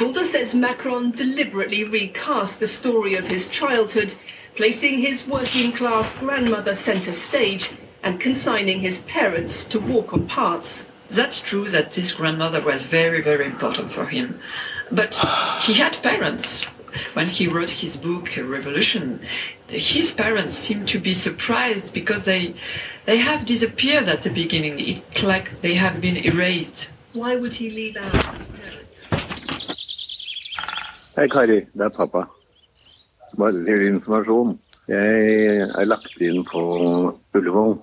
[0.00, 4.14] Fulda says Macron deliberately recast the story of his childhood,
[4.56, 10.90] placing his working class grandmother centre stage and consigning his parents to walk on parts.
[11.10, 14.40] That's true that this grandmother was very, very important for him.
[14.90, 15.16] But
[15.60, 16.64] he had parents.
[17.12, 19.20] When he wrote his book, Revolution,
[19.68, 22.54] his parents seemed to be surprised because they,
[23.04, 24.76] they have disappeared at the beginning.
[24.78, 26.90] It's like they have been erased.
[27.12, 28.46] Why would he leave out?
[31.20, 31.58] Hei, Kari.
[31.76, 32.22] Det er pappa.
[33.36, 34.54] Bare til informasjon.
[34.88, 36.62] Jeg er lagt inn på
[37.36, 37.74] Ullevål,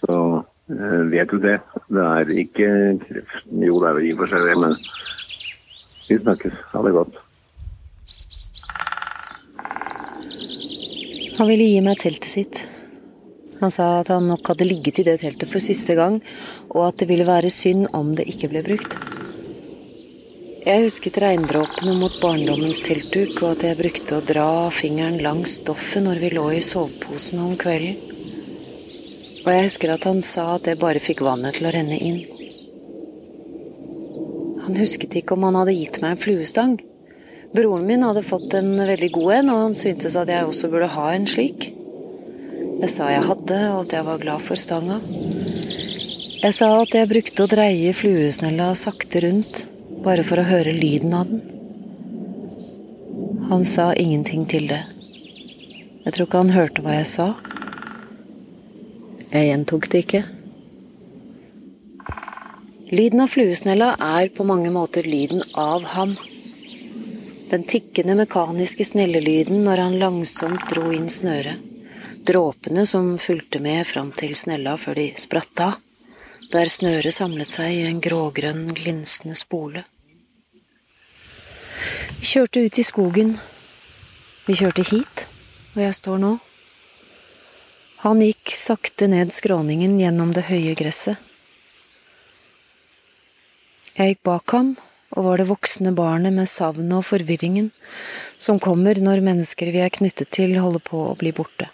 [0.00, 0.16] så
[0.66, 1.60] eh, vet du det.
[1.86, 2.72] Det er ikke
[3.04, 3.46] kreft.
[3.68, 4.74] Jo, det er vel i og for seg det, men
[6.08, 6.58] vi snakkes.
[6.72, 7.22] Ha det godt.
[11.38, 12.64] Han ville gi meg teltet sitt.
[13.62, 16.18] Han sa at han nok hadde ligget i det teltet for siste gang,
[16.74, 19.11] og at det ville være synd om det ikke ble brukt.
[20.62, 26.04] Jeg husket regndråpene mot barndommens teltduk, og at jeg brukte å dra fingeren langs stoffet
[26.04, 27.96] når vi lå i soveposene om kvelden.
[29.42, 32.20] Og jeg husker at han sa at det bare fikk vannet til å renne inn.
[34.62, 36.78] Han husket ikke om han hadde gitt meg en fluestang.
[37.50, 40.92] Broren min hadde fått en veldig god en, og han syntes at jeg også burde
[40.94, 41.72] ha en slik.
[42.84, 45.02] Jeg sa jeg hadde, og at jeg var glad for stanga.
[46.38, 49.64] Jeg sa at jeg brukte å dreie fluesnella sakte rundt,
[50.02, 51.42] bare for å høre lyden av den.
[53.50, 54.82] Han sa ingenting til det.
[56.02, 57.26] Jeg tror ikke han hørte hva jeg sa.
[59.32, 60.22] Jeg gjentok det ikke.
[62.92, 66.16] Lyden av fluesnella er på mange måter lyden av ham.
[67.52, 71.56] Den tikkende mekaniske snellelyden når han langsomt dro inn snøret.
[72.28, 75.78] Dråpene som fulgte med fram til snella før de spratt av,
[76.52, 79.86] der snøret samlet seg i en grågrønn, glinsende spole.
[82.20, 83.34] Vi kjørte ut i skogen.
[84.46, 85.26] Vi kjørte hit,
[85.72, 86.32] hvor jeg står nå.
[88.04, 91.16] Han gikk sakte ned skråningen gjennom det høye gresset.
[93.96, 94.74] Jeg gikk bak ham
[95.12, 97.70] og var det voksne barnet med savnet og forvirringen
[98.40, 101.68] som kommer når mennesker vi er knyttet til, holder på å bli borte.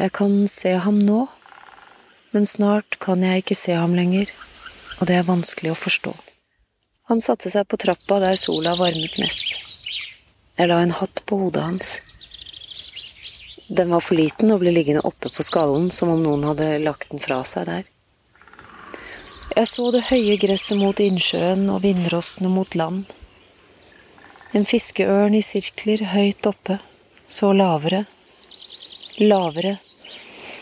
[0.00, 1.26] Jeg kan se ham nå,
[2.30, 4.30] men snart kan jeg ikke se ham lenger,
[5.00, 6.12] og det er vanskelig å forstå.
[7.10, 9.48] Han satte seg på trappa der sola varmet mest.
[10.54, 11.94] Jeg la en hatt på hodet hans.
[13.66, 17.10] Den var for liten og ble liggende oppe på skallen som om noen hadde lagt
[17.10, 17.88] den fra seg der.
[19.56, 23.08] Jeg så det høye gresset mot innsjøen og vindrossene mot land.
[24.54, 26.78] En fiskeørn i sirkler høyt oppe,
[27.26, 28.04] så lavere,
[29.18, 29.76] lavere,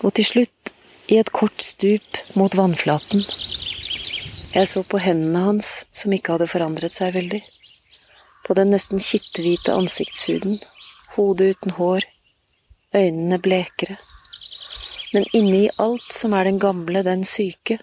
[0.00, 0.72] og til slutt
[1.10, 3.24] i et kort stup mot vannflaten.
[4.54, 7.40] Jeg så på hendene hans, som ikke hadde forandret seg veldig,
[8.46, 10.58] på den nesten kitthvite ansiktshuden,
[11.16, 12.06] hodet uten hår,
[12.94, 13.98] øynene blekere.
[15.10, 17.80] Men inni alt som er den gamle, den syke,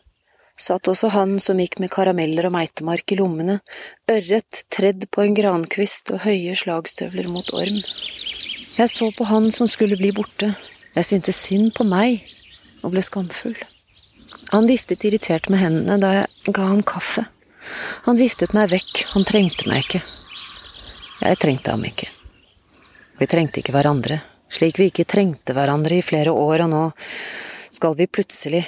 [0.58, 3.60] satt også han som gikk med karameller og meitemark i lommene,
[4.12, 7.84] ørret tredd på en grankvist og høye slagstøvler mot orm.
[8.78, 10.54] Jeg så på han som skulle bli borte,
[10.96, 12.24] jeg syntes synd på meg
[12.84, 13.58] og ble skamfull.
[14.54, 17.26] Han viftet irritert med hendene da jeg ga ham kaffe.
[18.08, 20.02] Han viftet meg vekk, han trengte meg ikke.
[21.18, 22.10] Jeg trengte ham ikke.
[23.18, 24.22] Vi trengte ikke hverandre,
[24.54, 26.84] slik vi ikke trengte hverandre i flere år, og nå
[27.74, 28.64] skal vi plutselig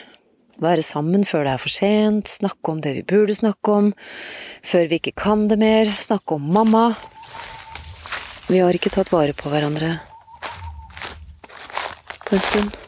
[0.59, 3.93] være sammen før det er for sent, snakke om det vi burde snakke om,
[4.65, 6.89] før vi ikke kan det mer, snakke om mamma.
[8.49, 9.95] Vi har ikke tatt vare på hverandre
[12.25, 12.78] på en stund.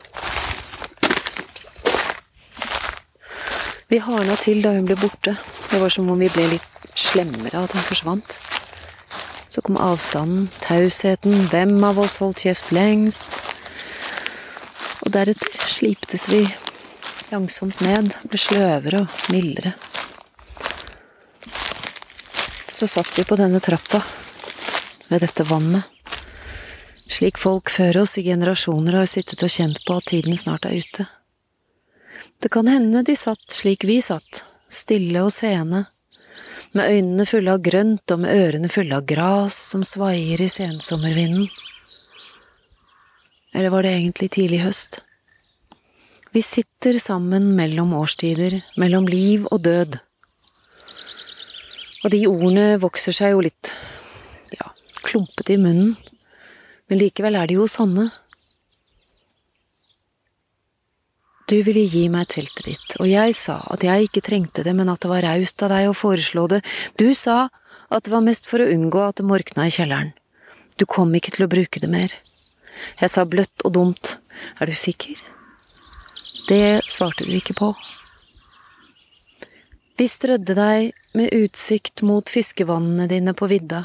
[3.92, 5.34] Vi hardna til da hun ble borte.
[5.68, 8.38] Det var som om vi ble litt slemmere av at hun forsvant.
[9.52, 13.36] Så kom avstanden, tausheten, hvem av oss holdt kjeft lengst?
[15.04, 16.46] Og deretter sliptes vi
[17.34, 19.76] langsomt ned, ble sløvere og mildere.
[22.72, 24.00] Så satt vi på denne trappa,
[25.12, 25.84] ved dette vannet,
[27.12, 30.80] slik folk før oss i generasjoner har sittet og kjent på at tiden snart er
[30.80, 31.12] ute.
[32.42, 35.84] Det kan hende de satt slik vi satt, stille og seende,
[36.74, 41.46] med øynene fulle av grønt og med ørene fulle av gras som svaier i sensommervinden.
[43.54, 45.04] Eller var det egentlig tidlig høst?
[46.32, 50.00] Vi sitter sammen mellom årstider, mellom liv og død.
[52.02, 53.74] Og de ordene vokser seg jo litt,
[54.56, 54.72] ja,
[55.04, 55.94] klumpete i munnen,
[56.90, 58.08] men likevel er de jo sanne.
[61.52, 64.88] Du ville gi meg teltet ditt, og jeg sa at jeg ikke trengte det, men
[64.88, 66.62] at det var raust av deg å foreslå det.
[66.96, 67.50] Du sa
[67.92, 70.14] at det var mest for å unngå at det morkna i kjelleren.
[70.80, 72.14] Du kom ikke til å bruke det mer.
[73.02, 74.14] Jeg sa bløtt og dumt,
[74.64, 75.20] er du sikker?
[76.48, 77.74] Det svarte du ikke på.
[80.00, 83.84] Vi strødde deg med utsikt mot fiskevannene dine på vidda,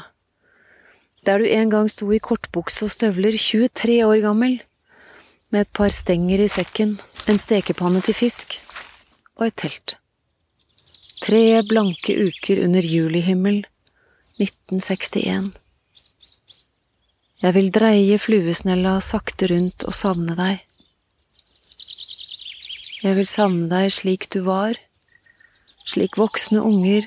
[1.27, 4.61] der du en gang sto i kortbukse og støvler, 23 år gammel,
[5.51, 6.97] med et par stenger i sekken,
[7.27, 8.57] en stekepanne til fisk
[9.37, 9.95] og et telt.
[11.23, 13.63] Tre blanke uker under julihimmel
[14.39, 15.51] 1961.
[17.41, 20.63] Jeg vil dreie fluesnella sakte rundt og savne deg.
[23.03, 24.77] Jeg vil savne deg slik du var,
[25.85, 27.05] slik voksne unger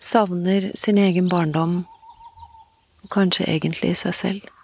[0.00, 1.82] savner sin egen barndom,
[3.02, 4.57] og kanskje egentlig seg selv.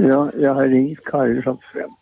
[0.00, 1.96] Ja, jeg har ringt Kari Slottsveen.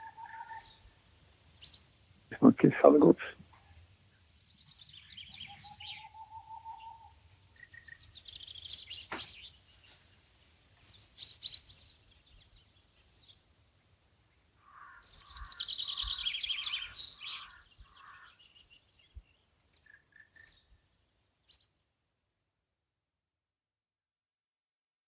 [2.30, 2.74] Vi snakkes.
[2.82, 3.22] ikke det godt.